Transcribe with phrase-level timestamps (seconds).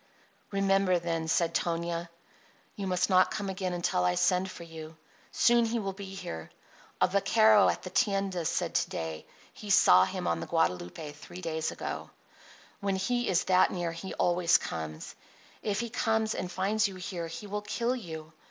[0.49, 2.09] "Remember, then," said Tonia,
[2.75, 4.97] "you must not come again until I send for you.
[5.31, 6.49] Soon he will be here.
[6.99, 11.41] A vaquero at the tienda said to day he saw him on the Guadalupe three
[11.41, 12.09] days ago.
[12.79, 15.13] When he is that near he always comes.
[15.61, 18.33] If he comes and finds you here he will kill you.